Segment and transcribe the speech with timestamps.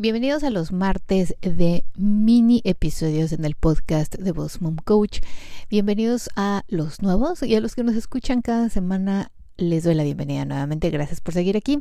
[0.00, 5.18] Bienvenidos a los martes de mini episodios en el podcast de Boss Mom Coach.
[5.68, 9.32] Bienvenidos a los nuevos y a los que nos escuchan cada semana.
[9.60, 10.88] Les doy la bienvenida nuevamente.
[10.88, 11.80] Gracias por seguir aquí.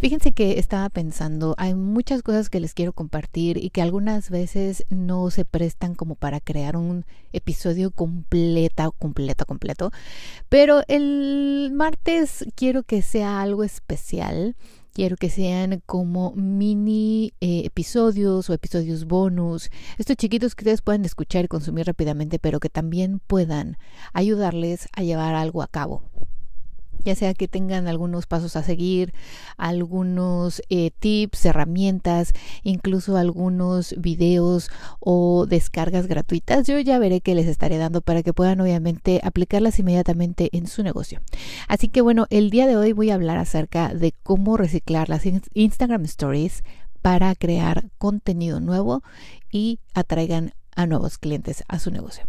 [0.00, 4.86] Fíjense que estaba pensando, hay muchas cosas que les quiero compartir y que algunas veces
[4.88, 9.90] no se prestan como para crear un episodio completa, completo, completo.
[10.48, 14.56] Pero el martes quiero que sea algo especial
[14.92, 21.04] Quiero que sean como mini eh, episodios o episodios bonus, estos chiquitos que ustedes puedan
[21.04, 23.78] escuchar y consumir rápidamente, pero que también puedan
[24.12, 26.02] ayudarles a llevar algo a cabo
[27.04, 29.12] ya sea que tengan algunos pasos a seguir,
[29.56, 32.32] algunos eh, tips, herramientas,
[32.62, 36.66] incluso algunos videos o descargas gratuitas.
[36.66, 40.82] Yo ya veré qué les estaré dando para que puedan obviamente aplicarlas inmediatamente en su
[40.82, 41.20] negocio.
[41.68, 45.22] Así que bueno, el día de hoy voy a hablar acerca de cómo reciclar las
[45.54, 46.64] Instagram Stories
[47.02, 49.02] para crear contenido nuevo
[49.50, 52.26] y atraigan a nuevos clientes a su negocio.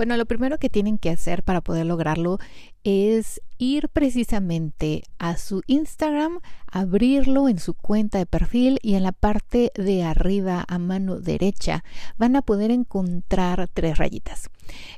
[0.00, 2.38] Bueno, lo primero que tienen que hacer para poder lograrlo
[2.84, 9.12] es ir precisamente a su Instagram, abrirlo en su cuenta de perfil y en la
[9.12, 11.84] parte de arriba a mano derecha
[12.16, 14.48] van a poder encontrar tres rayitas,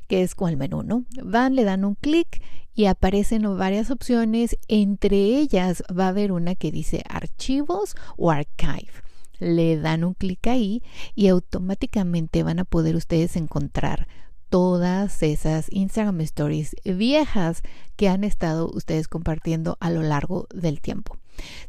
[0.07, 1.03] que es con el menú, ¿no?
[1.21, 2.41] Van, le dan un clic
[2.73, 9.03] y aparecen varias opciones, entre ellas va a haber una que dice archivos o archive
[9.39, 10.81] le dan un clic ahí
[11.15, 14.07] y automáticamente van a poder ustedes encontrar
[14.53, 17.63] todas esas Instagram Stories viejas
[17.95, 21.17] que han estado ustedes compartiendo a lo largo del tiempo.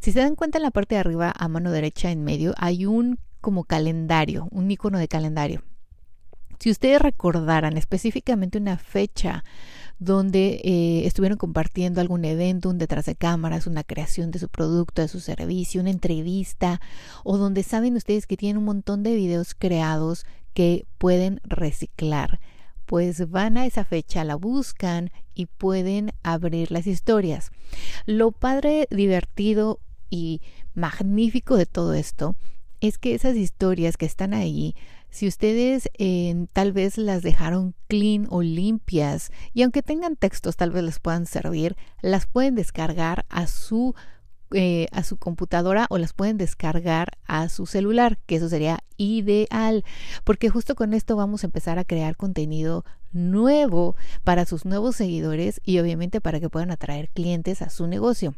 [0.01, 2.85] Si se dan cuenta en la parte de arriba a mano derecha en medio hay
[2.85, 5.63] un como calendario, un icono de calendario.
[6.59, 9.45] Si ustedes recordaran específicamente una fecha
[9.99, 15.01] donde eh, estuvieron compartiendo algún evento, un detrás de cámaras, una creación de su producto,
[15.01, 16.83] de su servicio, una entrevista,
[17.23, 22.41] o donde saben ustedes que tienen un montón de videos creados que pueden reciclar
[22.87, 27.51] pues van a esa fecha, la buscan y pueden abrir las historias.
[28.07, 29.81] Lo padre, divertido
[30.11, 30.41] y
[30.75, 32.37] magnífico de todo esto
[32.81, 34.75] es que esas historias que están ahí,
[35.11, 40.71] si ustedes eh, tal vez las dejaron clean o limpias y aunque tengan textos tal
[40.71, 43.95] vez les puedan servir, las pueden descargar a su
[44.53, 49.85] eh, a su computadora o las pueden descargar a su celular, que eso sería ideal,
[50.25, 55.61] porque justo con esto vamos a empezar a crear contenido nuevo para sus nuevos seguidores
[55.65, 58.35] y obviamente para que puedan atraer clientes a su negocio.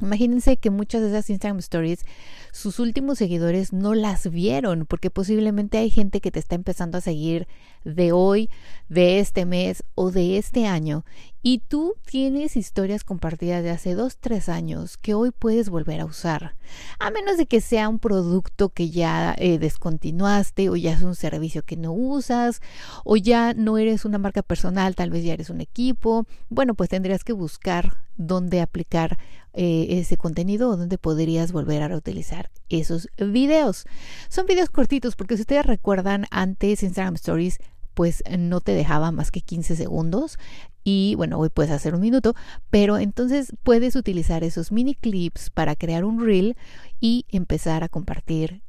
[0.00, 2.04] Imagínense que muchas de esas Instagram Stories,
[2.52, 7.00] sus últimos seguidores no las vieron, porque posiblemente hay gente que te está empezando a
[7.00, 7.48] seguir
[7.84, 8.50] de hoy,
[8.90, 11.06] de este mes o de este año,
[11.46, 16.04] y tú tienes historias compartidas de hace dos, tres años que hoy puedes volver a
[16.04, 16.56] usar,
[16.98, 21.14] a menos de que sea un producto que ya eh, descontinuaste o ya es un
[21.14, 22.60] servicio que no usas
[23.04, 26.26] o ya no eres una marca personal, tal vez ya eres un equipo.
[26.48, 29.16] Bueno, pues tendrías que buscar dónde aplicar
[29.52, 33.84] eh, ese contenido o dónde podrías volver a reutilizar esos videos.
[34.28, 37.60] Son videos cortitos porque si ustedes recuerdan antes Instagram Stories
[37.96, 40.38] pues no te dejaba más que 15 segundos
[40.84, 42.34] y bueno, hoy puedes hacer un minuto,
[42.68, 46.58] pero entonces puedes utilizar esos mini clips para crear un reel
[47.00, 48.62] y empezar a compartir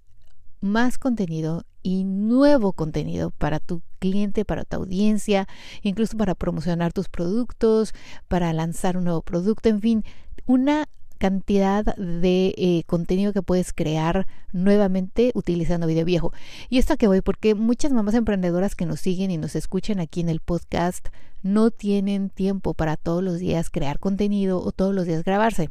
[0.61, 5.45] más contenido y nuevo contenido para tu cliente, para tu audiencia,
[5.81, 7.93] incluso para promocionar tus productos,
[8.29, 10.05] para lanzar un nuevo producto, en fin,
[10.45, 10.87] una
[11.17, 16.31] cantidad de eh, contenido que puedes crear nuevamente utilizando video viejo.
[16.69, 19.99] Y esto a que voy porque muchas mamás emprendedoras que nos siguen y nos escuchan
[19.99, 21.07] aquí en el podcast
[21.43, 25.69] no tienen tiempo para todos los días crear contenido o todos los días grabarse.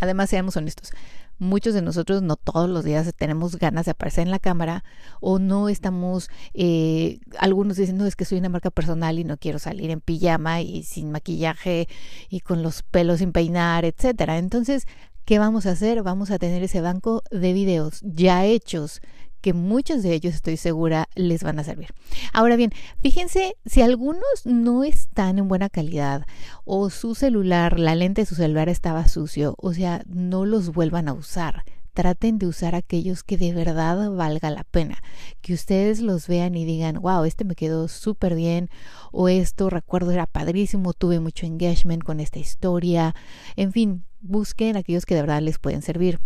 [0.00, 0.90] Además, seamos honestos,
[1.38, 4.84] muchos de nosotros no todos los días tenemos ganas de aparecer en la cámara
[5.20, 9.36] o no estamos, eh, algunos dicen, no, es que soy una marca personal y no
[9.38, 11.88] quiero salir en pijama y sin maquillaje
[12.28, 14.38] y con los pelos sin peinar, etcétera.
[14.38, 14.86] Entonces,
[15.24, 16.02] ¿qué vamos a hacer?
[16.02, 19.00] Vamos a tener ese banco de videos ya hechos
[19.40, 21.88] que muchos de ellos estoy segura les van a servir.
[22.32, 26.26] Ahora bien, fíjense si algunos no están en buena calidad
[26.64, 31.08] o su celular, la lente de su celular estaba sucio, o sea, no los vuelvan
[31.08, 31.64] a usar.
[31.92, 35.02] Traten de usar aquellos que de verdad valga la pena.
[35.40, 38.70] Que ustedes los vean y digan, wow, este me quedó súper bien.
[39.10, 43.16] O esto, recuerdo, era padrísimo, tuve mucho engagement con esta historia.
[43.56, 46.20] En fin, busquen aquellos que de verdad les pueden servir.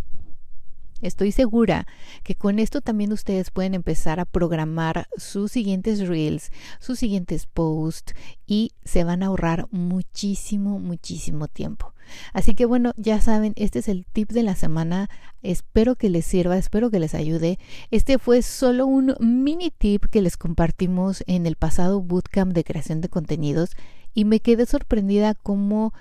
[1.00, 1.86] Estoy segura
[2.22, 6.50] que con esto también ustedes pueden empezar a programar sus siguientes reels,
[6.80, 8.14] sus siguientes posts
[8.46, 11.92] y se van a ahorrar muchísimo, muchísimo tiempo.
[12.32, 15.08] Así que bueno, ya saben, este es el tip de la semana.
[15.42, 17.58] Espero que les sirva, espero que les ayude.
[17.90, 23.00] Este fue solo un mini tip que les compartimos en el pasado bootcamp de creación
[23.00, 23.70] de contenidos
[24.14, 25.92] y me quedé sorprendida como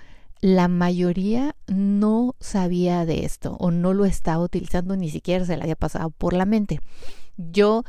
[0.44, 5.62] la mayoría no sabía de esto o no lo estaba utilizando, ni siquiera se le
[5.62, 6.80] había pasado por la mente.
[7.38, 7.84] Yo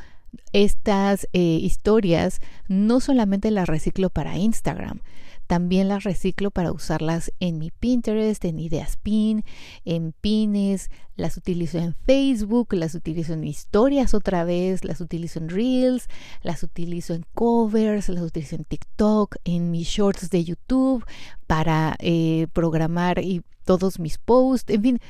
[0.54, 5.02] estas eh, historias no solamente las reciclo para Instagram,
[5.46, 9.44] también las reciclo para usarlas en mi Pinterest, en Ideas Pin,
[9.84, 15.48] en Pines, las utilizo en Facebook, las utilizo en historias otra vez, las utilizo en
[15.48, 16.08] Reels,
[16.42, 21.04] las utilizo en covers, las utilizo en TikTok, en mis shorts de YouTube
[21.46, 25.00] para eh, programar y todos mis posts, en fin,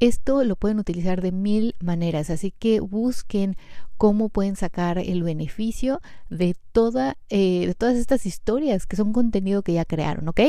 [0.00, 3.56] esto lo pueden utilizar de mil maneras, así que busquen
[3.96, 6.00] cómo pueden sacar el beneficio
[6.30, 10.40] de, toda, eh, de todas estas historias que son contenido que ya crearon, ¿ok?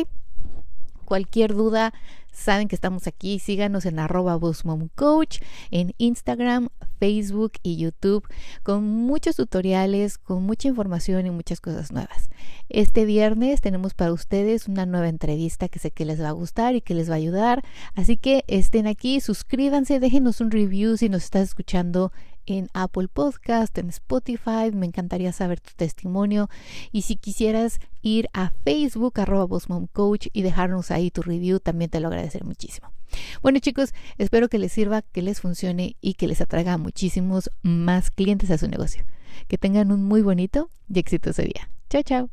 [1.10, 1.92] Cualquier duda,
[2.32, 3.40] saben que estamos aquí.
[3.40, 4.40] Síganos en arroba
[4.94, 5.40] Coach
[5.72, 6.70] en Instagram,
[7.00, 8.28] Facebook y YouTube
[8.62, 12.30] con muchos tutoriales, con mucha información y muchas cosas nuevas.
[12.70, 16.76] Este viernes tenemos para ustedes una nueva entrevista que sé que les va a gustar
[16.76, 17.64] y que les va a ayudar.
[17.96, 22.12] Así que estén aquí, suscríbanse, déjenos un review si nos estás escuchando
[22.58, 24.72] en Apple Podcast, en Spotify.
[24.74, 26.50] Me encantaría saber tu testimonio.
[26.92, 29.48] Y si quisieras ir a Facebook, arroba
[29.92, 32.92] Coach y dejarnos ahí tu review, también te lo agradeceré muchísimo.
[33.42, 38.12] Bueno chicos, espero que les sirva, que les funcione y que les atraiga muchísimos más
[38.12, 39.04] clientes a su negocio.
[39.48, 41.70] Que tengan un muy bonito y exitoso día.
[41.90, 42.30] Chao, chao.